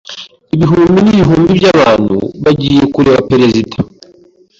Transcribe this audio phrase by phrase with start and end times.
[0.55, 3.75] Ibihumbi n’ibihumbi by'abantu bagiye kureba Perezida.